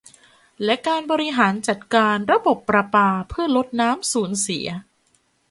[0.63, 4.67] และการบริหารจัดการระบบประปาเพื่อลดน้ำสูญเสีย